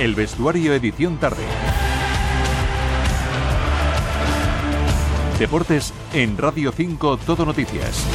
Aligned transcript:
El 0.00 0.14
vestuario 0.14 0.72
edición 0.72 1.18
tarde. 1.18 1.42
Deportes 5.38 5.92
en 6.14 6.38
Radio 6.38 6.72
5 6.72 7.18
Todo 7.18 7.44
Noticias. 7.44 8.06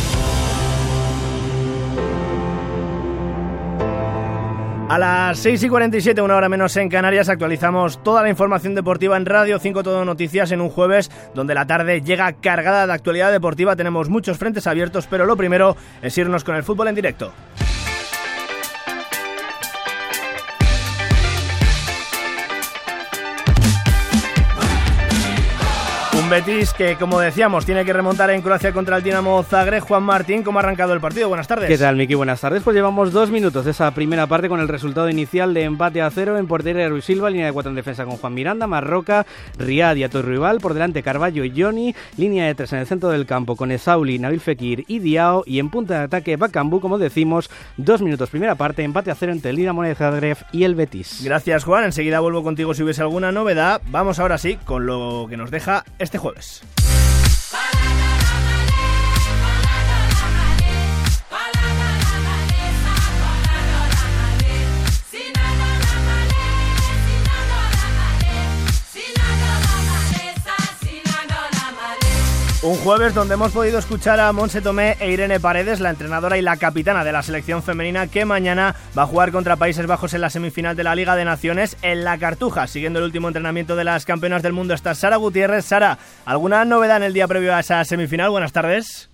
A 4.90 4.98
las 4.98 5.38
6 5.38 5.62
y 5.62 5.70
47, 5.70 6.24
una 6.24 6.38
hora 6.38 6.50
menos 6.50 6.76
en 6.78 6.90
Canarias, 6.90 7.30
actualizamos 7.30 8.02
toda 8.02 8.24
la 8.24 8.30
información 8.32 8.74
deportiva 8.74 9.16
en 9.16 9.28
Radio 9.28 9.60
5 9.60 9.84
Todo 9.84 10.04
Noticias 10.06 10.52
en 10.52 10.62
un 10.62 10.72
jueves 10.72 11.12
donde 11.36 11.54
la 11.54 11.68
tarde 11.68 12.02
llega 12.02 12.34
cargada 12.34 12.88
de 12.88 12.94
actualidad 12.94 13.32
deportiva. 13.32 13.76
Tenemos 13.76 14.10
muchos 14.10 14.40
frentes 14.40 14.66
abiertos, 14.66 15.06
pero 15.08 15.28
lo 15.28 15.38
primero 15.38 15.78
es 16.02 16.18
irnos 16.18 16.44
con 16.44 16.56
el 16.56 16.64
fútbol 16.64 16.88
en 16.88 16.96
directo. 16.96 17.32
Un 26.26 26.32
Betis 26.32 26.74
que, 26.74 26.96
como 26.96 27.20
decíamos, 27.20 27.68
tiene 27.68 27.86
que 27.86 27.94
remontar 27.94 28.32
en 28.32 28.42
Croacia 28.42 28.74
contra 28.74 28.98
el 28.98 29.04
Dinamo 29.04 29.44
Zagreb. 29.44 29.84
Juan 29.84 30.02
Martín, 30.02 30.42
¿cómo 30.42 30.58
ha 30.58 30.64
arrancado 30.64 30.92
el 30.94 31.00
partido? 31.00 31.28
Buenas 31.28 31.48
tardes. 31.48 31.68
¿Qué 31.68 31.78
tal, 31.78 31.96
Miki? 31.98 32.16
Buenas 32.16 32.42
tardes. 32.42 32.64
Pues 32.64 32.76
llevamos 32.76 33.12
dos 33.12 33.30
minutos 33.30 33.64
de 33.64 33.70
esa 33.70 33.92
primera 33.92 34.26
parte 34.26 34.50
con 34.50 34.60
el 34.60 34.68
resultado 34.68 35.08
inicial 35.08 35.54
de 35.54 35.66
empate 35.66 36.02
a 36.02 36.10
cero 36.10 36.40
en 36.40 36.48
portería 36.48 36.82
de 36.82 36.90
Ruiz 36.90 37.06
Silva, 37.06 37.30
línea 37.30 37.46
de 37.46 37.54
cuatro 37.54 37.70
en 37.70 37.76
defensa 37.76 38.06
con 38.06 38.18
Juan 38.18 38.34
Miranda, 38.34 38.66
Marroca, 38.66 39.28
Riad 39.60 39.98
y 39.98 40.08
Rival, 40.08 40.62
por 40.62 40.74
delante 40.74 41.04
Carballo 41.04 41.44
y 41.44 41.54
Johnny, 41.56 41.94
línea 42.18 42.48
de 42.48 42.56
tres 42.56 42.74
en 42.74 42.80
el 42.80 42.88
centro 42.88 43.10
del 43.10 43.28
campo 43.28 43.56
con 43.56 43.70
Esauli, 43.70 44.18
Nabil 44.18 44.42
Fekir 44.42 44.84
y 44.88 44.98
Diao, 44.98 45.44
y 45.46 45.60
en 45.60 45.70
punta 45.70 46.00
de 46.00 46.06
ataque 46.06 46.38
Bacambú, 46.38 46.80
como 46.80 46.98
decimos, 46.98 47.52
dos 47.78 48.02
minutos 48.02 48.32
primera 48.32 48.56
parte, 48.56 48.82
empate 48.82 49.12
a 49.12 49.16
cero 49.16 49.32
entre 49.32 49.52
el 49.52 49.58
Dinamo 49.58 49.84
de 49.84 49.94
Zagreb 49.94 50.38
y 50.52 50.64
el 50.64 50.74
Betis. 50.74 51.22
Gracias, 51.24 51.66
Juan. 51.66 51.84
Enseguida 51.84 52.20
vuelvo 52.20 52.42
contigo 52.42 52.74
si 52.74 52.82
hubiese 52.82 53.04
alguna 53.04 53.32
novedad. 53.32 53.80
Vamos 53.92 54.18
ahora 54.18 54.40
sí 54.40 54.58
con 54.66 54.88
lo 54.88 55.28
que 55.30 55.38
nos 55.38 55.52
deja 55.52 55.86
este 56.00 56.15
jueves. 56.18 56.62
Un 72.66 72.78
jueves 72.78 73.14
donde 73.14 73.36
hemos 73.36 73.52
podido 73.52 73.78
escuchar 73.78 74.20
a 74.20 74.32
Monse 74.32 74.60
Tomé 74.60 74.98
e 75.00 75.12
Irene 75.12 75.40
Paredes, 75.40 75.80
la 75.80 75.92
entrenadora 75.92 76.40
y 76.40 76.42
la 76.42 76.58
capitana 76.58 77.04
de 77.04 77.12
la 77.12 77.22
selección 77.22 77.62
femenina, 77.62 78.08
que 78.08 78.26
mañana 78.26 78.74
va 78.98 79.04
a 79.04 79.06
jugar 79.06 79.32
contra 79.32 79.56
Países 79.56 79.86
Bajos 79.86 80.16
en 80.16 80.22
la 80.22 80.32
semifinal 80.32 80.76
de 80.76 80.84
la 80.84 80.96
Liga 80.96 81.16
de 81.16 81.26
Naciones 81.26 81.78
en 81.84 82.04
La 82.04 82.18
Cartuja. 82.18 82.66
Siguiendo 82.66 82.98
el 82.98 83.06
último 83.06 83.28
entrenamiento 83.28 83.76
de 83.76 83.84
las 83.84 84.06
campeonas 84.06 84.42
del 84.42 84.54
mundo 84.54 84.74
está 84.74 84.96
Sara 84.96 85.18
Gutiérrez. 85.18 85.64
Sara, 85.64 86.00
¿alguna 86.26 86.66
novedad 86.66 86.98
en 86.98 87.04
el 87.04 87.14
día 87.14 87.28
previo 87.28 87.54
a 87.54 87.60
esa 87.60 87.86
semifinal? 87.86 88.32
Buenas 88.32 88.52
tardes. 88.52 89.12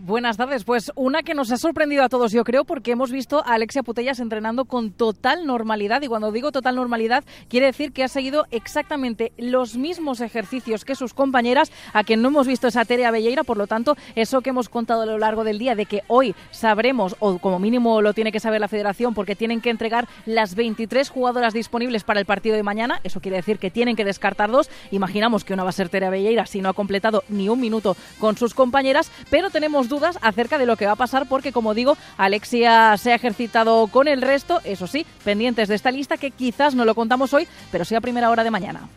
Buenas 0.00 0.36
tardes. 0.36 0.62
Pues 0.62 0.92
una 0.94 1.24
que 1.24 1.34
nos 1.34 1.50
ha 1.50 1.56
sorprendido 1.56 2.04
a 2.04 2.08
todos, 2.08 2.30
yo 2.30 2.44
creo, 2.44 2.64
porque 2.64 2.92
hemos 2.92 3.10
visto 3.10 3.42
a 3.44 3.54
Alexia 3.54 3.82
Putellas 3.82 4.20
entrenando 4.20 4.64
con 4.64 4.92
total 4.92 5.44
normalidad. 5.44 6.02
Y 6.02 6.06
cuando 6.06 6.30
digo 6.30 6.52
total 6.52 6.76
normalidad, 6.76 7.24
quiere 7.48 7.66
decir 7.66 7.90
que 7.90 8.04
ha 8.04 8.08
seguido 8.08 8.46
exactamente 8.52 9.32
los 9.38 9.76
mismos 9.76 10.20
ejercicios 10.20 10.84
que 10.84 10.94
sus 10.94 11.14
compañeras, 11.14 11.72
a 11.92 12.04
quien 12.04 12.22
no 12.22 12.28
hemos 12.28 12.46
visto 12.46 12.68
esa 12.68 12.84
Terea 12.84 13.10
Belleira. 13.10 13.42
Por 13.42 13.56
lo 13.56 13.66
tanto, 13.66 13.96
eso 14.14 14.40
que 14.40 14.50
hemos 14.50 14.68
contado 14.68 15.02
a 15.02 15.06
lo 15.06 15.18
largo 15.18 15.42
del 15.42 15.58
día, 15.58 15.74
de 15.74 15.86
que 15.86 16.04
hoy 16.06 16.32
sabremos, 16.52 17.16
o 17.18 17.40
como 17.40 17.58
mínimo 17.58 18.00
lo 18.00 18.14
tiene 18.14 18.30
que 18.30 18.38
saber 18.38 18.60
la 18.60 18.68
federación, 18.68 19.14
porque 19.14 19.34
tienen 19.34 19.60
que 19.60 19.70
entregar 19.70 20.06
las 20.26 20.54
23 20.54 21.10
jugadoras 21.10 21.54
disponibles 21.54 22.04
para 22.04 22.20
el 22.20 22.26
partido 22.26 22.54
de 22.54 22.62
mañana. 22.62 23.00
Eso 23.02 23.20
quiere 23.20 23.38
decir 23.38 23.58
que 23.58 23.72
tienen 23.72 23.96
que 23.96 24.04
descartar 24.04 24.52
dos. 24.52 24.70
Imaginamos 24.92 25.42
que 25.42 25.54
una 25.54 25.64
va 25.64 25.70
a 25.70 25.72
ser 25.72 25.88
Terea 25.88 26.10
Belleira 26.10 26.46
si 26.46 26.60
no 26.60 26.68
ha 26.68 26.72
completado 26.72 27.24
ni 27.28 27.48
un 27.48 27.58
minuto 27.58 27.96
con 28.20 28.36
sus 28.36 28.54
compañeras, 28.54 29.10
pero 29.28 29.50
tenemos 29.50 29.87
dudas 29.88 30.18
acerca 30.22 30.58
de 30.58 30.66
lo 30.66 30.76
que 30.76 30.86
va 30.86 30.92
a 30.92 30.96
pasar 30.96 31.26
porque, 31.28 31.52
como 31.52 31.74
digo, 31.74 31.96
Alexia 32.16 32.96
se 32.96 33.12
ha 33.12 33.16
ejercitado 33.16 33.86
con 33.88 34.08
el 34.08 34.22
resto, 34.22 34.60
eso 34.64 34.86
sí, 34.86 35.06
pendientes 35.24 35.68
de 35.68 35.74
esta 35.74 35.90
lista 35.90 36.16
que 36.16 36.30
quizás 36.30 36.74
no 36.74 36.84
lo 36.84 36.94
contamos 36.94 37.32
hoy, 37.34 37.48
pero 37.70 37.84
sí 37.84 37.94
a 37.94 38.00
primera 38.00 38.30
hora 38.30 38.44
de 38.44 38.50
mañana. 38.50 38.88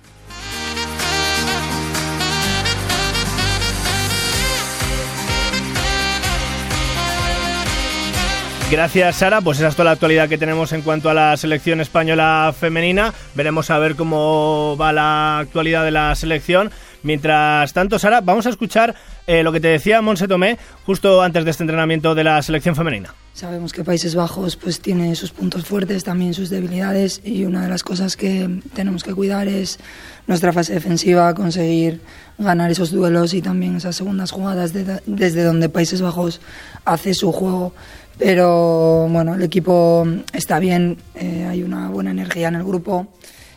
Gracias, 8.71 9.17
Sara. 9.17 9.41
Pues 9.41 9.57
esa 9.57 9.67
es 9.67 9.75
toda 9.75 9.83
la 9.83 9.91
actualidad 9.91 10.29
que 10.29 10.37
tenemos 10.37 10.71
en 10.71 10.81
cuanto 10.81 11.09
a 11.09 11.13
la 11.13 11.35
selección 11.35 11.81
española 11.81 12.55
femenina. 12.57 13.13
Veremos 13.35 13.69
a 13.69 13.77
ver 13.79 13.97
cómo 13.97 14.77
va 14.79 14.93
la 14.93 15.39
actualidad 15.39 15.83
de 15.83 15.91
la 15.91 16.15
selección. 16.15 16.71
Mientras 17.03 17.73
tanto, 17.73 17.97
Sara, 17.97 18.21
vamos 18.21 18.45
a 18.45 18.49
escuchar 18.49 18.95
eh, 19.27 19.43
lo 19.43 19.51
que 19.51 19.59
te 19.59 19.69
decía 19.69 20.01
Monse 20.01 20.27
Tomé 20.27 20.57
justo 20.85 21.21
antes 21.21 21.45
de 21.45 21.51
este 21.51 21.63
entrenamiento 21.63 22.13
de 22.15 22.23
la 22.23 22.41
selección 22.41 22.75
femenina. 22.75 23.13
Sabemos 23.33 23.71
que 23.71 23.83
Países 23.83 24.13
Bajos 24.13 24.55
pues 24.55 24.81
tiene 24.81 25.15
sus 25.15 25.31
puntos 25.31 25.65
fuertes, 25.65 26.03
también 26.03 26.33
sus 26.33 26.49
debilidades 26.49 27.21
y 27.23 27.45
una 27.45 27.63
de 27.63 27.69
las 27.69 27.81
cosas 27.83 28.17
que 28.17 28.59
tenemos 28.73 29.03
que 29.03 29.13
cuidar 29.15 29.47
es 29.47 29.79
nuestra 30.27 30.51
fase 30.51 30.73
defensiva, 30.73 31.33
conseguir 31.33 32.01
ganar 32.37 32.69
esos 32.71 32.91
duelos 32.91 33.33
y 33.33 33.41
también 33.41 33.77
esas 33.77 33.95
segundas 33.95 34.31
jugadas 34.31 34.73
desde 34.73 35.43
donde 35.43 35.69
Países 35.69 36.01
Bajos 36.01 36.41
hace 36.85 37.13
su 37.13 37.31
juego. 37.31 37.73
Pero 38.17 39.07
bueno, 39.09 39.33
el 39.35 39.41
equipo 39.41 40.05
está 40.33 40.59
bien, 40.59 40.97
eh, 41.15 41.47
hay 41.49 41.63
una 41.63 41.89
buena 41.89 42.11
energía 42.11 42.49
en 42.49 42.55
el 42.55 42.63
grupo, 42.63 43.07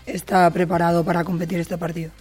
está 0.07 0.49
preparado 0.51 1.05
para 1.05 1.25
competir 1.25 1.59
este 1.59 1.77
partido. 1.77 2.13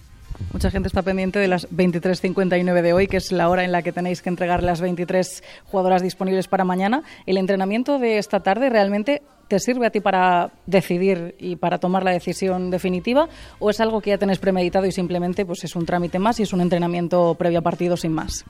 Mucha 0.52 0.70
gente 0.70 0.88
está 0.88 1.02
pendiente 1.02 1.38
de 1.38 1.48
las 1.48 1.68
23.59 1.70 2.82
de 2.82 2.92
hoy, 2.92 3.06
que 3.06 3.16
es 3.16 3.32
la 3.32 3.48
hora 3.48 3.64
en 3.64 3.72
la 3.72 3.82
que 3.82 3.92
tenéis 3.92 4.22
que 4.22 4.28
entregar 4.28 4.62
las 4.62 4.80
23 4.80 5.42
jugadoras 5.66 6.02
disponibles 6.02 6.48
para 6.48 6.64
mañana. 6.64 7.02
¿El 7.26 7.36
entrenamiento 7.36 7.98
de 7.98 8.18
esta 8.18 8.40
tarde 8.40 8.70
realmente 8.70 9.22
te 9.48 9.58
sirve 9.58 9.86
a 9.86 9.90
ti 9.90 10.00
para 10.00 10.50
decidir 10.66 11.34
y 11.38 11.56
para 11.56 11.78
tomar 11.78 12.02
la 12.02 12.12
decisión 12.12 12.70
definitiva 12.70 13.28
o 13.58 13.70
es 13.70 13.80
algo 13.80 14.00
que 14.00 14.10
ya 14.10 14.18
tenés 14.18 14.38
premeditado 14.38 14.86
y 14.86 14.92
simplemente 14.92 15.44
pues 15.44 15.64
es 15.64 15.76
un 15.76 15.86
trámite 15.86 16.18
más 16.18 16.40
y 16.40 16.44
es 16.44 16.52
un 16.52 16.60
entrenamiento 16.60 17.34
previo 17.34 17.58
a 17.58 17.62
partido 17.62 17.96
sin 17.96 18.12
más? 18.12 18.44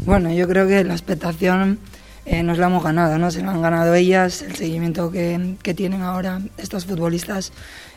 Bueno, 0.00 0.32
yo 0.32 0.46
creo 0.48 0.66
que 0.66 0.84
la 0.84 0.94
expectación 0.94 1.78
eh, 2.26 2.42
nos 2.42 2.58
la 2.58 2.66
hemos 2.66 2.82
ganado, 2.82 3.18
¿no? 3.18 3.30
Se 3.30 3.40
la 3.40 3.52
han 3.52 3.62
ganado 3.62 3.94
ellas, 3.94 4.42
el 4.42 4.56
seguimiento 4.56 5.10
que, 5.10 5.54
que 5.62 5.74
tienen 5.74 6.02
ahora 6.02 6.40
estos 6.58 6.84
futbolistas 6.84 7.52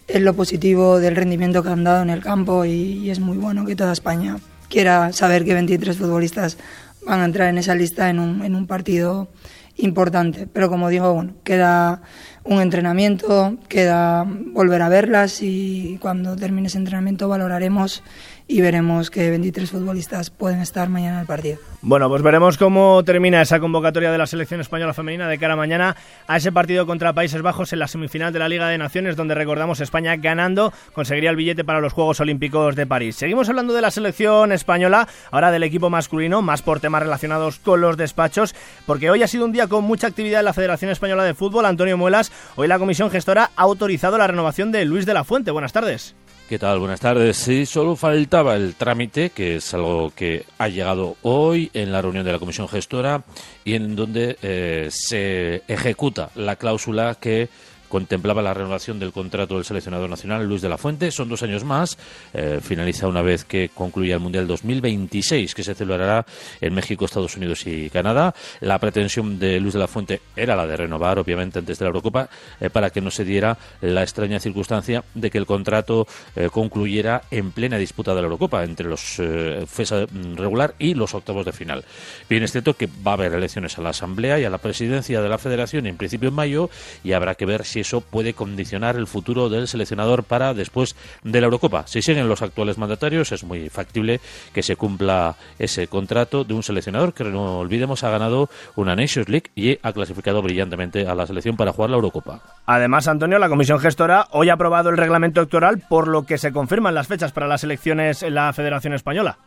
es 0.08 0.22
lo 0.22 0.34
positivo 0.34 1.00
del 1.00 1.16
rendimiento 1.16 1.64
que 1.64 1.70
han 1.70 1.84
dado 1.84 2.02
en 2.02 2.10
el 2.10 2.22
campo 2.22 2.66
y, 2.66 3.10
es 3.10 3.20
muy 3.20 3.38
bueno 3.38 3.66
que 3.66 3.76
toda 3.76 3.94
España 3.94 4.38
quiera 4.70 5.14
saber 5.14 5.46
que 5.46 5.54
23 5.54 5.98
futbolistas 5.98 6.58
van 7.06 7.22
a 7.22 7.26
entrar 7.26 7.50
en 7.50 7.58
esa 7.58 7.76
lista 7.76 8.10
en 8.10 8.20
un, 8.20 8.44
en 8.44 8.56
un 8.56 8.68
partido 8.68 9.30
importante. 9.78 10.48
Pero 10.52 10.70
como 10.70 10.90
digo, 10.90 11.14
bueno, 11.14 11.34
queda 11.44 12.02
un 12.44 12.62
entrenamiento, 12.62 13.58
queda 13.68 14.26
volver 14.28 14.82
a 14.82 14.90
verlas 14.90 15.42
y 15.42 15.98
cuando 16.02 16.36
termine 16.36 16.68
ese 16.68 16.78
entrenamiento 16.78 17.28
valoraremos 17.30 18.04
y 18.50 18.62
veremos 18.62 19.12
que 19.12 19.30
23 19.30 19.70
futbolistas 19.70 20.32
pueden 20.32 20.60
estar 20.60 20.90
mañana 20.90 21.18
en 21.18 21.22
el 21.22 21.28
partido. 21.28 21.60
Bueno, 21.84 22.10
pues 22.10 22.24
veremos 22.24 22.58
cómo 22.58 23.04
termina 23.06 23.44
esa 23.44 23.60
convocatoria 23.60 24.12
de 24.12 24.18
la 24.18 24.26
selección 24.26 24.60
española 24.60 24.96
femenina 24.96 25.30
de 25.30 25.38
cara 25.38 25.56
mañana 25.56 25.96
a 26.28 26.38
ese 26.38 26.52
partido 26.52 26.88
contra 26.88 27.14
Países 27.14 27.44
Bajos 27.44 27.72
en 27.74 27.80
la 27.80 27.88
semifinal 27.88 28.34
de 28.34 28.40
la 28.40 28.50
Liga 28.50 28.68
de 28.68 28.80
Naciones, 28.80 29.16
donde 29.16 29.36
recordamos 29.36 29.82
España 29.82 30.16
ganando 30.16 30.74
conseguiría 30.94 31.30
el 31.30 31.36
billete 31.36 31.64
para 31.64 31.80
los 31.80 31.94
Juegos 31.94 32.22
Olímpicos 32.22 32.76
de 32.76 32.88
París. 32.88 33.18
Seguimos 33.18 33.48
hablando 33.50 33.76
de 33.76 33.84
la 33.84 33.92
selección 33.92 34.52
española, 34.52 35.08
ahora 35.30 35.52
del 35.52 35.62
equipo 35.62 35.92
masculino, 35.92 36.42
más 36.42 36.64
por 36.64 36.80
temas 36.80 37.04
relacionados 37.04 37.60
con 37.60 37.82
los 37.82 37.98
despachos, 37.98 38.56
porque 38.88 39.12
hoy 39.12 39.22
ha 39.22 39.28
sido 39.28 39.46
un 39.46 39.52
día 39.52 39.68
con 39.68 39.84
mucha 39.84 40.08
actividad 40.08 40.40
en 40.40 40.46
la 40.46 40.54
Federación 40.54 40.90
Española 40.90 41.24
de 41.24 41.36
Fútbol. 41.36 41.68
Antonio 41.68 42.00
Muelas, 42.00 42.32
hoy 42.56 42.68
la 42.68 42.80
comisión 42.80 43.12
gestora 43.12 43.52
ha 43.56 43.62
autorizado 43.62 44.18
la 44.18 44.26
renovación 44.26 44.72
de 44.72 44.86
Luis 44.86 45.06
de 45.06 45.14
la 45.14 45.24
Fuente. 45.24 45.52
Buenas 45.52 45.72
tardes. 45.72 46.16
¿Qué 46.50 46.58
tal? 46.58 46.80
Buenas 46.80 47.00
tardes. 47.00 47.38
Sí, 47.38 47.68
solo 47.68 47.96
faltaba 47.96 48.56
el 48.56 48.74
trámite, 48.74 49.30
que 49.30 49.58
es 49.58 49.72
algo 49.76 50.12
que 50.16 50.46
ha 50.58 50.68
llegado 50.68 51.16
hoy 51.22 51.70
en 51.76 51.92
la 51.92 52.02
reunión 52.02 52.26
de 52.26 52.32
la 52.32 52.40
Comisión 52.40 52.68
Gestora 52.68 53.24
y 53.64 53.76
en 53.76 53.96
donde 53.96 54.36
eh, 54.42 54.88
se 54.90 55.62
ejecuta 55.68 56.32
la 56.34 56.56
cláusula 56.56 57.14
que 57.22 57.50
contemplaba 57.90 58.42
la 58.42 58.54
renovación 58.54 59.00
del 59.00 59.12
contrato 59.12 59.56
del 59.56 59.66
seleccionador 59.66 60.10
nacional 60.10 60.46
Luis 60.46 60.62
de 60.62 60.70
la 60.70 60.78
Fuente. 60.78 61.12
Son 61.12 61.28
dos 61.28 61.44
años 61.44 61.64
más. 61.64 61.98
Eh, 62.34 62.60
finaliza 62.62 63.08
una 63.08 63.22
vez 63.22 63.44
que 63.44 63.70
concluya 63.70 64.16
el 64.16 64.22
Mundial 64.22 64.48
2026, 64.48 65.54
que 65.54 65.64
se 65.64 65.76
celebrará 65.76 66.26
en 66.62 66.74
México, 66.74 67.06
Estados 67.06 67.36
Unidos 67.36 67.66
y 67.66 67.90
Canadá. 67.90 68.34
La 68.62 68.80
pretensión 68.80 69.40
de 69.40 69.60
Luis 69.60 69.74
de 69.74 69.80
la 69.80 69.88
Fuente 69.88 70.22
era 70.36 70.56
la 70.56 70.66
de 70.66 70.78
renovar, 70.78 71.20
obviamente, 71.20 71.60
antes 71.60 71.80
de 71.80 71.86
la 71.86 71.90
Eurocopa, 71.90 72.30
eh, 72.60 72.70
para 72.70 72.90
que 72.92 73.02
no 73.02 73.12
se 73.12 73.26
diera 73.26 73.58
la 73.82 74.04
extraña 74.04 74.40
circunstancia 74.40 75.04
de 75.14 75.30
que 75.30 75.38
el 75.38 75.46
contrato 75.46 76.08
eh, 76.36 76.50
concluyera 76.52 77.24
en 77.32 77.52
plena 77.52 77.78
disputa 77.78 78.14
de 78.14 78.22
la 78.22 78.26
Eurocopa 78.28 78.64
entre 78.64 78.88
los 78.88 79.20
FESA 79.68 80.06
regular 80.36 80.76
y 80.80 80.94
los 80.94 81.14
octavos 81.14 81.46
de 81.46 81.52
final. 81.52 81.84
Bien, 82.30 82.44
es 82.44 82.52
cierto 82.52 82.76
que 82.76 82.88
va 82.88 83.12
a 83.12 83.14
haber 83.16 83.34
elecciones 83.34 83.78
a 83.78 83.82
la 83.82 83.90
Asamblea 83.90 84.40
y 84.40 84.46
a 84.46 84.50
la 84.50 84.58
presidencia 84.60 85.22
de 85.22 85.30
la 85.30 85.38
Federación 85.38 85.88
en 85.88 85.98
principio 85.98 86.30
en 86.30 86.36
mayo 86.36 86.70
y 87.04 87.14
habrá 87.14 87.36
que 87.36 87.46
ver 87.46 87.66
si 87.66 87.79
eso 87.80 88.02
puede 88.02 88.34
condicionar 88.34 88.96
el 88.96 89.08
futuro 89.08 89.50
del 89.50 89.68
seleccionador 89.68 90.24
para 90.24 90.54
después 90.54 90.96
de 91.24 91.42
la 91.42 91.46
Eurocopa. 91.46 91.88
Si 91.88 92.02
siguen 92.02 92.30
los 92.30 92.42
actuales 92.42 92.78
mandatarios, 92.78 93.32
es 93.32 93.44
muy 93.44 93.70
factible 93.70 94.20
que 94.54 94.64
se 94.64 94.76
cumpla 94.76 95.36
ese 95.58 95.88
contrato 95.88 96.44
de 96.44 96.54
un 96.54 96.64
seleccionador 96.64 97.14
que, 97.14 97.24
no 97.24 97.60
olvidemos, 97.60 98.04
ha 98.04 98.10
ganado 98.10 98.50
una 98.76 98.96
Nations 98.96 99.30
League 99.30 99.52
y 99.56 99.80
ha 99.82 99.94
clasificado 99.94 100.42
brillantemente 100.42 101.08
a 101.08 101.16
la 101.16 101.28
selección 101.28 101.58
para 101.58 101.74
jugar 101.74 101.90
la 101.90 101.98
Eurocopa. 101.98 102.42
Además, 102.66 103.08
Antonio, 103.08 103.40
la 103.40 103.50
Comisión 103.50 103.80
Gestora 103.80 104.28
hoy 104.32 104.50
ha 104.50 104.54
aprobado 104.54 104.90
el 104.90 104.98
reglamento 104.98 105.42
electoral, 105.42 105.82
por 105.90 106.08
lo 106.08 106.26
que 106.26 106.38
se 106.38 106.52
confirman 106.52 106.94
las 106.94 107.08
fechas 107.08 107.32
para 107.32 107.48
las 107.48 107.64
elecciones 107.64 108.24
en 108.24 108.36
la 108.36 108.52
Federación 108.54 108.94
Española 108.94 109.38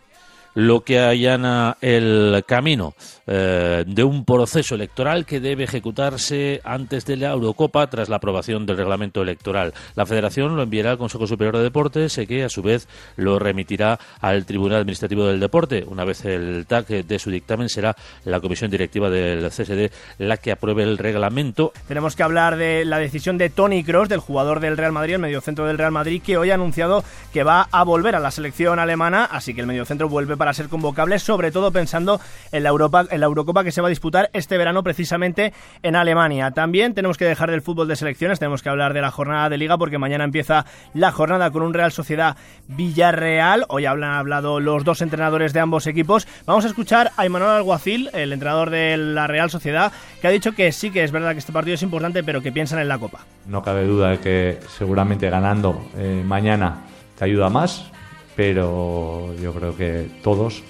lo 0.54 0.80
que 0.80 0.98
allana 0.98 1.76
el 1.80 2.44
camino 2.46 2.94
eh, 3.26 3.84
de 3.86 4.04
un 4.04 4.24
proceso 4.24 4.74
electoral 4.74 5.24
que 5.24 5.40
debe 5.40 5.64
ejecutarse 5.64 6.60
antes 6.64 7.04
de 7.06 7.16
la 7.16 7.30
Eurocopa 7.30 7.88
tras 7.88 8.08
la 8.08 8.16
aprobación 8.16 8.66
del 8.66 8.76
reglamento 8.76 9.22
electoral. 9.22 9.72
La 9.94 10.06
Federación 10.06 10.56
lo 10.56 10.62
enviará 10.62 10.92
al 10.92 10.98
Consejo 10.98 11.26
Superior 11.26 11.56
de 11.56 11.62
Deportes, 11.62 12.20
que 12.28 12.44
a 12.44 12.48
su 12.48 12.62
vez 12.62 12.88
lo 13.16 13.38
remitirá 13.38 13.98
al 14.20 14.44
Tribunal 14.44 14.80
Administrativo 14.80 15.26
del 15.26 15.40
Deporte. 15.40 15.84
Una 15.86 16.04
vez 16.04 16.24
el 16.24 16.66
TAC 16.66 16.88
de 16.88 17.18
su 17.18 17.30
dictamen 17.30 17.68
será 17.68 17.96
la 18.24 18.40
Comisión 18.40 18.70
Directiva 18.70 19.10
del 19.10 19.48
CSD 19.48 19.90
la 20.18 20.36
que 20.36 20.52
apruebe 20.52 20.82
el 20.82 20.98
reglamento. 20.98 21.72
Tenemos 21.88 22.16
que 22.16 22.22
hablar 22.22 22.56
de 22.56 22.84
la 22.84 22.98
decisión 22.98 23.38
de 23.38 23.50
Tony 23.50 23.84
Cross, 23.84 24.08
del 24.08 24.20
jugador 24.20 24.60
del 24.60 24.76
Real 24.76 24.92
Madrid, 24.92 25.14
el 25.14 25.20
mediocentro 25.20 25.66
del 25.66 25.78
Real 25.78 25.92
Madrid, 25.92 26.22
que 26.22 26.36
hoy 26.36 26.50
ha 26.50 26.54
anunciado 26.54 27.04
que 27.32 27.44
va 27.44 27.68
a 27.70 27.84
volver 27.84 28.16
a 28.16 28.20
la 28.20 28.30
selección 28.30 28.78
alemana, 28.78 29.24
así 29.24 29.54
que 29.54 29.60
el 29.60 29.66
mediocentro 29.66 30.08
vuelve 30.08 30.36
para 30.42 30.54
ser 30.54 30.68
convocable, 30.68 31.20
sobre 31.20 31.52
todo 31.52 31.70
pensando 31.70 32.20
en 32.50 32.64
la, 32.64 32.70
Europa, 32.70 33.06
en 33.08 33.20
la 33.20 33.26
Eurocopa 33.26 33.62
que 33.62 33.70
se 33.70 33.80
va 33.80 33.86
a 33.86 33.90
disputar 33.90 34.28
este 34.32 34.58
verano 34.58 34.82
precisamente 34.82 35.52
en 35.84 35.94
Alemania. 35.94 36.50
También 36.50 36.94
tenemos 36.94 37.16
que 37.16 37.24
dejar 37.24 37.52
del 37.52 37.62
fútbol 37.62 37.86
de 37.86 37.94
selecciones, 37.94 38.40
tenemos 38.40 38.60
que 38.60 38.68
hablar 38.68 38.92
de 38.92 39.00
la 39.00 39.12
jornada 39.12 39.48
de 39.48 39.56
liga 39.56 39.78
porque 39.78 39.98
mañana 39.98 40.24
empieza 40.24 40.66
la 40.94 41.12
jornada 41.12 41.52
con 41.52 41.62
un 41.62 41.74
Real 41.74 41.92
Sociedad 41.92 42.36
Villarreal. 42.66 43.66
Hoy 43.68 43.86
han 43.86 44.02
hablado 44.02 44.58
los 44.58 44.82
dos 44.82 45.00
entrenadores 45.00 45.52
de 45.52 45.60
ambos 45.60 45.86
equipos. 45.86 46.26
Vamos 46.44 46.64
a 46.64 46.68
escuchar 46.68 47.12
a 47.16 47.24
Emanuel 47.24 47.52
Alguacil, 47.52 48.10
el 48.12 48.32
entrenador 48.32 48.70
de 48.70 48.96
la 48.96 49.28
Real 49.28 49.48
Sociedad, 49.48 49.92
que 50.20 50.26
ha 50.26 50.30
dicho 50.30 50.56
que 50.56 50.72
sí 50.72 50.90
que 50.90 51.04
es 51.04 51.12
verdad 51.12 51.34
que 51.34 51.38
este 51.38 51.52
partido 51.52 51.76
es 51.76 51.82
importante, 51.84 52.24
pero 52.24 52.42
que 52.42 52.50
piensan 52.50 52.80
en 52.80 52.88
la 52.88 52.98
Copa. 52.98 53.20
No 53.46 53.62
cabe 53.62 53.84
duda 53.84 54.10
de 54.10 54.18
que 54.18 54.58
seguramente 54.76 55.30
ganando 55.30 55.88
eh, 55.96 56.20
mañana 56.26 56.78
te 57.16 57.26
ayuda 57.26 57.48
más, 57.48 57.92
pero 58.36 59.34
yo 59.40 59.52
creo 59.52 59.76
que 59.76 60.08
todos, 60.22 60.62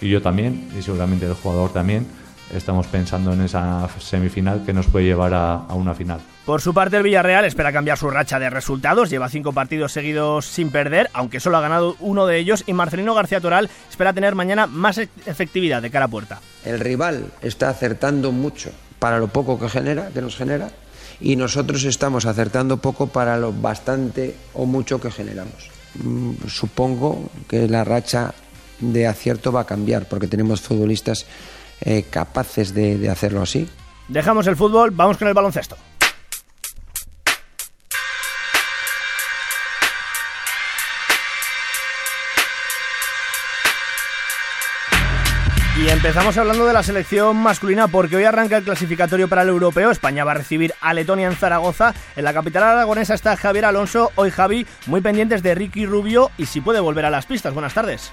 y 0.00 0.08
yo 0.08 0.22
también, 0.22 0.68
y 0.78 0.82
seguramente 0.82 1.26
el 1.26 1.34
jugador 1.34 1.72
también, 1.72 2.06
estamos 2.54 2.86
pensando 2.86 3.32
en 3.32 3.42
esa 3.42 3.88
semifinal 3.98 4.64
que 4.64 4.72
nos 4.72 4.86
puede 4.86 5.06
llevar 5.06 5.32
a, 5.34 5.66
una 5.74 5.94
final. 5.94 6.20
Por 6.44 6.60
su 6.60 6.74
parte, 6.74 6.96
el 6.96 7.02
Villarreal 7.02 7.44
espera 7.44 7.72
cambiar 7.72 7.98
su 7.98 8.10
racha 8.10 8.38
de 8.38 8.50
resultados. 8.50 9.10
Lleva 9.10 9.28
cinco 9.28 9.52
partidos 9.52 9.92
seguidos 9.92 10.46
sin 10.46 10.70
perder, 10.70 11.08
aunque 11.12 11.40
solo 11.40 11.56
ha 11.56 11.60
ganado 11.60 11.96
uno 12.00 12.26
de 12.26 12.38
ellos. 12.38 12.64
Y 12.66 12.72
Marcelino 12.72 13.14
García 13.14 13.40
Toral 13.40 13.70
espera 13.88 14.12
tener 14.12 14.34
mañana 14.34 14.66
más 14.66 14.98
e-, 14.98 15.08
efectividad 15.26 15.80
de 15.80 15.90
cara 15.90 16.06
a 16.06 16.08
puerta. 16.08 16.40
El 16.64 16.80
rival 16.80 17.26
está 17.42 17.68
acertando 17.68 18.32
mucho 18.32 18.70
para 18.98 19.18
lo 19.18 19.28
poco 19.28 19.58
que 19.58 19.68
genera, 19.68 20.10
que 20.12 20.20
nos 20.20 20.36
genera, 20.36 20.70
y 21.20 21.36
nosotros 21.36 21.84
estamos 21.84 22.26
acertando 22.26 22.78
poco 22.78 23.08
para 23.08 23.36
lo 23.36 23.52
bastante 23.52 24.34
o 24.54 24.66
mucho 24.66 25.00
que 25.00 25.10
generamos. 25.10 25.70
Mm, 25.94 26.46
supongo 26.48 27.30
que 27.48 27.68
la 27.68 27.84
racha 27.84 28.34
de 28.80 29.06
acierto 29.06 29.52
va 29.52 29.62
a 29.62 29.66
cambiar 29.66 30.08
porque 30.08 30.26
tenemos 30.26 30.60
futbolistas 30.60 31.26
eh, 31.80 32.04
capaces 32.10 32.74
de, 32.74 32.98
de 32.98 33.10
hacerlo 33.10 33.42
así. 33.42 33.68
Dejamos 34.08 34.46
el 34.46 34.56
fútbol, 34.56 34.90
vamos 34.90 35.16
con 35.16 35.28
el 35.28 35.34
baloncesto. 35.34 35.76
Empezamos 46.02 46.36
hablando 46.36 46.66
de 46.66 46.72
la 46.72 46.82
selección 46.82 47.36
masculina 47.36 47.86
porque 47.86 48.16
hoy 48.16 48.24
arranca 48.24 48.56
el 48.56 48.64
clasificatorio 48.64 49.28
para 49.28 49.42
el 49.42 49.50
europeo. 49.50 49.92
España 49.92 50.24
va 50.24 50.32
a 50.32 50.34
recibir 50.34 50.74
a 50.80 50.92
Letonia 50.94 51.28
en 51.28 51.36
Zaragoza. 51.36 51.94
En 52.16 52.24
la 52.24 52.34
capital 52.34 52.64
aragonesa 52.64 53.14
está 53.14 53.36
Javier 53.36 53.66
Alonso. 53.66 54.10
Hoy 54.16 54.32
Javi, 54.32 54.66
muy 54.86 55.00
pendientes 55.00 55.44
de 55.44 55.54
Ricky 55.54 55.86
Rubio 55.86 56.32
y 56.38 56.46
si 56.46 56.60
puede 56.60 56.80
volver 56.80 57.04
a 57.04 57.10
las 57.10 57.26
pistas. 57.26 57.54
Buenas 57.54 57.74
tardes. 57.74 58.10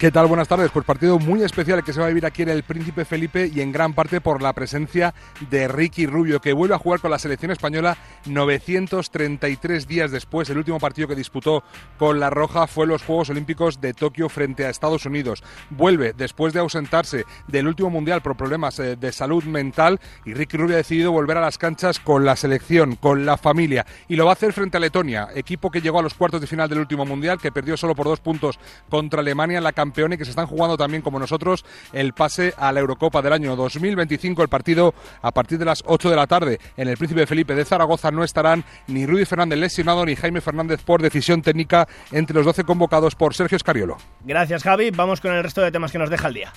¿Qué 0.00 0.10
tal? 0.10 0.28
Buenas 0.28 0.48
tardes. 0.48 0.70
Pues 0.70 0.86
partido 0.86 1.18
muy 1.18 1.42
especial 1.42 1.84
que 1.84 1.92
se 1.92 2.00
va 2.00 2.06
a 2.06 2.08
vivir 2.08 2.24
aquí 2.24 2.40
en 2.40 2.48
el 2.48 2.62
Príncipe 2.62 3.04
Felipe 3.04 3.50
y 3.54 3.60
en 3.60 3.70
gran 3.70 3.92
parte 3.92 4.22
por 4.22 4.40
la 4.40 4.54
presencia 4.54 5.12
de 5.50 5.68
Ricky 5.68 6.06
Rubio, 6.06 6.40
que 6.40 6.54
vuelve 6.54 6.74
a 6.74 6.78
jugar 6.78 7.00
con 7.00 7.10
la 7.10 7.18
selección 7.18 7.50
española 7.50 7.98
933 8.24 9.86
días 9.86 10.10
después. 10.10 10.48
El 10.48 10.56
último 10.56 10.80
partido 10.80 11.06
que 11.06 11.14
disputó 11.14 11.62
con 11.98 12.18
la 12.18 12.30
Roja 12.30 12.66
fue 12.66 12.86
los 12.86 13.02
Juegos 13.02 13.28
Olímpicos 13.28 13.82
de 13.82 13.92
Tokio 13.92 14.30
frente 14.30 14.64
a 14.64 14.70
Estados 14.70 15.04
Unidos. 15.04 15.44
Vuelve 15.68 16.14
después 16.14 16.54
de 16.54 16.60
ausentarse 16.60 17.26
del 17.46 17.68
último 17.68 17.90
mundial 17.90 18.22
por 18.22 18.38
problemas 18.38 18.78
eh, 18.78 18.96
de 18.96 19.12
salud 19.12 19.44
mental 19.44 20.00
y 20.24 20.32
Ricky 20.32 20.56
Rubio 20.56 20.76
ha 20.76 20.78
decidido 20.78 21.12
volver 21.12 21.36
a 21.36 21.42
las 21.42 21.58
canchas 21.58 22.00
con 22.00 22.24
la 22.24 22.36
selección, 22.36 22.96
con 22.96 23.26
la 23.26 23.36
familia 23.36 23.84
y 24.08 24.16
lo 24.16 24.24
va 24.24 24.30
a 24.30 24.32
hacer 24.32 24.54
frente 24.54 24.78
a 24.78 24.80
Letonia, 24.80 25.28
equipo 25.34 25.70
que 25.70 25.82
llegó 25.82 25.98
a 25.98 26.02
los 26.02 26.14
cuartos 26.14 26.40
de 26.40 26.46
final 26.46 26.70
del 26.70 26.78
último 26.78 27.04
mundial, 27.04 27.38
que 27.38 27.52
perdió 27.52 27.76
solo 27.76 27.94
por 27.94 28.06
dos 28.06 28.20
puntos 28.20 28.58
contra 28.88 29.20
Alemania 29.20 29.58
en 29.58 29.64
la 29.64 29.74
campaña 29.74 29.89
que 29.90 30.24
se 30.24 30.30
están 30.30 30.46
jugando 30.46 30.76
también 30.76 31.02
como 31.02 31.18
nosotros 31.18 31.64
el 31.92 32.12
pase 32.12 32.54
a 32.56 32.72
la 32.72 32.80
Eurocopa 32.80 33.22
del 33.22 33.32
año 33.32 33.56
2025. 33.56 34.42
El 34.42 34.48
partido 34.48 34.94
a 35.22 35.30
partir 35.32 35.58
de 35.58 35.64
las 35.64 35.82
8 35.86 36.10
de 36.10 36.16
la 36.16 36.26
tarde 36.26 36.58
en 36.76 36.88
el 36.88 36.96
Príncipe 36.96 37.26
Felipe 37.26 37.54
de 37.54 37.64
Zaragoza 37.64 38.10
no 38.10 38.24
estarán 38.24 38.64
ni 38.86 39.06
Rudy 39.06 39.24
Fernández 39.24 39.58
lesionado 39.58 40.04
ni 40.06 40.16
Jaime 40.16 40.40
Fernández 40.40 40.82
por 40.82 41.02
decisión 41.02 41.42
técnica 41.42 41.86
entre 42.12 42.34
los 42.34 42.46
12 42.46 42.64
convocados 42.64 43.14
por 43.14 43.34
Sergio 43.34 43.56
Escariolo. 43.56 43.96
Gracias 44.24 44.62
Javi, 44.62 44.90
vamos 44.90 45.20
con 45.20 45.32
el 45.32 45.42
resto 45.42 45.60
de 45.60 45.70
temas 45.70 45.92
que 45.92 45.98
nos 45.98 46.10
deja 46.10 46.28
el 46.28 46.34
día. 46.34 46.52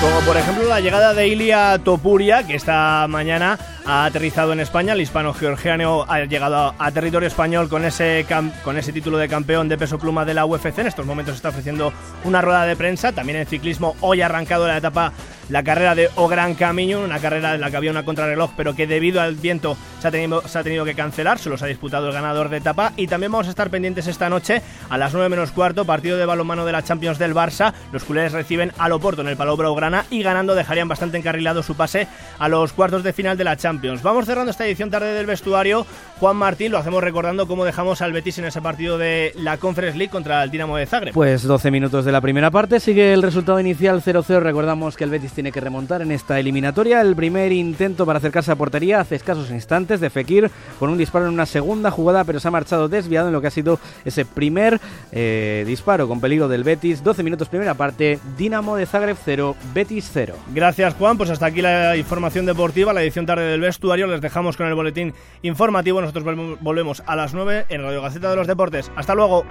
Como 0.00 0.20
por 0.20 0.36
ejemplo 0.36 0.68
la 0.68 0.80
llegada 0.80 1.14
de 1.14 1.26
Ilia 1.26 1.80
Topuria, 1.82 2.46
que 2.46 2.54
esta 2.54 3.06
mañana 3.08 3.58
ha 3.86 4.04
aterrizado 4.04 4.52
en 4.52 4.60
España. 4.60 4.92
El 4.92 5.00
hispano-georgiano 5.00 6.04
ha 6.08 6.24
llegado 6.24 6.74
a 6.78 6.90
territorio 6.90 7.28
español 7.28 7.68
con 7.68 7.84
ese, 7.84 8.26
con 8.64 8.76
ese 8.76 8.92
título 8.92 9.16
de 9.18 9.28
campeón 9.28 9.68
de 9.68 9.78
peso 9.78 9.98
pluma 9.98 10.24
de 10.24 10.34
la 10.34 10.44
UFC. 10.44 10.78
En 10.78 10.88
estos 10.88 11.06
momentos 11.06 11.36
está 11.36 11.50
ofreciendo 11.50 11.92
una 12.24 12.40
rueda 12.42 12.64
de 12.64 12.76
prensa. 12.76 13.12
También 13.12 13.38
en 13.38 13.46
ciclismo 13.46 13.96
hoy 14.00 14.22
ha 14.22 14.26
arrancado 14.26 14.66
la 14.66 14.76
etapa 14.76 15.12
la 15.48 15.62
carrera 15.62 15.94
de 15.94 16.10
O 16.16 16.26
Gran 16.26 16.54
Camino, 16.54 17.00
una 17.00 17.20
carrera 17.20 17.54
en 17.54 17.60
la 17.60 17.70
que 17.70 17.76
había 17.76 17.92
una 17.92 18.04
contrarreloj, 18.04 18.50
pero 18.56 18.74
que 18.74 18.88
debido 18.88 19.20
al 19.20 19.36
viento 19.36 19.76
se 20.00 20.08
ha, 20.08 20.10
tenido, 20.10 20.42
se 20.48 20.58
ha 20.58 20.64
tenido 20.64 20.84
que 20.84 20.96
cancelar, 20.96 21.38
se 21.38 21.48
ha 21.48 21.66
disputado 21.68 22.08
el 22.08 22.14
ganador 22.14 22.48
de 22.48 22.56
etapa. 22.56 22.92
Y 22.96 23.06
también 23.06 23.30
vamos 23.30 23.46
a 23.46 23.50
estar 23.50 23.70
pendientes 23.70 24.08
esta 24.08 24.28
noche 24.28 24.60
a 24.88 24.98
las 24.98 25.12
9 25.12 25.28
menos 25.28 25.52
cuarto, 25.52 25.84
partido 25.84 26.16
de 26.16 26.26
balonmano 26.26 26.66
de 26.66 26.72
la 26.72 26.82
Champions 26.82 27.18
del 27.18 27.34
Barça. 27.34 27.72
Los 27.92 28.02
culés 28.02 28.32
reciben 28.32 28.72
al 28.78 28.90
Oporto 28.90 29.22
en 29.22 29.28
el 29.28 29.36
Palau 29.36 29.56
Grana 29.56 30.04
y 30.10 30.24
ganando 30.24 30.56
dejarían 30.56 30.88
bastante 30.88 31.18
encarrilado 31.18 31.62
su 31.62 31.76
pase 31.76 32.08
a 32.40 32.48
los 32.48 32.72
cuartos 32.72 33.04
de 33.04 33.12
final 33.12 33.36
de 33.36 33.44
la 33.44 33.56
Champions. 33.56 33.75
Vamos 34.02 34.26
cerrando 34.26 34.50
esta 34.50 34.66
edición 34.66 34.90
tarde 34.90 35.12
del 35.12 35.26
vestuario. 35.26 35.86
Juan 36.18 36.36
Martín, 36.36 36.72
lo 36.72 36.78
hacemos 36.78 37.02
recordando 37.04 37.46
cómo 37.46 37.64
dejamos 37.64 38.00
al 38.00 38.12
Betis 38.12 38.38
en 38.38 38.46
ese 38.46 38.62
partido 38.62 38.96
de 38.96 39.32
la 39.36 39.58
Conference 39.58 39.98
League 39.98 40.10
contra 40.10 40.42
el 40.42 40.50
Dinamo 40.50 40.76
de 40.78 40.86
Zagreb. 40.86 41.12
Pues 41.12 41.42
12 41.42 41.70
minutos 41.70 42.06
de 42.06 42.12
la 42.12 42.22
primera 42.22 42.50
parte, 42.50 42.80
sigue 42.80 43.12
el 43.12 43.22
resultado 43.22 43.60
inicial 43.60 44.02
0-0. 44.02 44.40
Recordamos 44.40 44.96
que 44.96 45.04
el 45.04 45.10
Betis 45.10 45.32
tiene 45.32 45.52
que 45.52 45.60
remontar 45.60 46.00
en 46.00 46.12
esta 46.12 46.40
eliminatoria. 46.40 47.02
El 47.02 47.14
primer 47.14 47.52
intento 47.52 48.06
para 48.06 48.18
acercarse 48.18 48.50
a 48.50 48.56
portería 48.56 49.00
hace 49.00 49.16
escasos 49.16 49.50
instantes 49.50 50.00
de 50.00 50.08
Fekir 50.08 50.50
con 50.78 50.88
un 50.88 50.96
disparo 50.96 51.26
en 51.26 51.34
una 51.34 51.46
segunda 51.46 51.90
jugada, 51.90 52.24
pero 52.24 52.40
se 52.40 52.48
ha 52.48 52.50
marchado 52.50 52.88
desviado 52.88 53.28
en 53.28 53.34
lo 53.34 53.42
que 53.42 53.48
ha 53.48 53.50
sido 53.50 53.78
ese 54.04 54.24
primer 54.24 54.80
eh, 55.12 55.64
disparo 55.66 56.08
con 56.08 56.20
peligro 56.20 56.48
del 56.48 56.64
Betis. 56.64 57.04
12 57.04 57.22
minutos 57.22 57.48
primera 57.48 57.74
parte, 57.74 58.18
Dinamo 58.38 58.76
de 58.76 58.86
Zagreb 58.86 59.18
0, 59.22 59.54
Betis 59.74 60.10
0. 60.12 60.34
Gracias 60.54 60.94
Juan, 60.94 61.18
pues 61.18 61.28
hasta 61.28 61.46
aquí 61.46 61.60
la 61.60 61.96
información 61.96 62.46
deportiva, 62.46 62.92
la 62.92 63.02
edición 63.02 63.26
tarde 63.26 63.44
del 63.44 63.60
vestuario. 63.66 64.06
Les 64.06 64.20
dejamos 64.20 64.56
con 64.56 64.66
el 64.66 64.74
boletín 64.74 65.14
informativo. 65.42 66.00
Nosotros 66.00 66.24
volvemos 66.60 67.02
a 67.06 67.16
las 67.16 67.34
9 67.34 67.66
en 67.68 67.82
Radio 67.82 68.02
Gaceta 68.02 68.30
de 68.30 68.36
los 68.36 68.46
Deportes. 68.46 68.90
Hasta 68.96 69.14
luego. 69.14 69.44